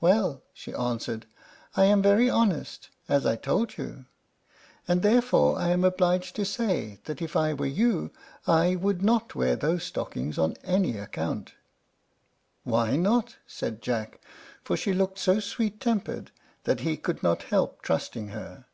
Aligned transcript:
"Well," 0.00 0.44
she 0.52 0.72
answered, 0.72 1.26
"I 1.76 1.86
am 1.86 2.00
very 2.00 2.30
honest, 2.30 2.88
as 3.08 3.26
I 3.26 3.34
told 3.34 3.76
you; 3.76 4.04
and 4.86 5.02
therefore 5.02 5.58
I 5.58 5.70
am 5.70 5.82
obliged 5.82 6.36
to 6.36 6.44
say 6.44 7.00
that 7.06 7.20
if 7.20 7.34
I 7.34 7.52
were 7.52 7.66
you 7.66 8.12
I 8.46 8.76
would 8.76 9.02
not 9.02 9.34
wear 9.34 9.56
those 9.56 9.82
stockings 9.82 10.38
on 10.38 10.54
any 10.62 10.96
account." 10.96 11.54
"Why 12.62 12.94
not?" 12.94 13.38
said 13.44 13.82
Jack; 13.82 14.20
for 14.62 14.76
she 14.76 14.92
looked 14.92 15.18
so 15.18 15.40
sweet 15.40 15.80
tempered 15.80 16.30
that 16.62 16.78
he 16.82 16.96
could 16.96 17.24
not 17.24 17.42
help 17.42 17.82
trusting 17.82 18.28
her. 18.28 18.66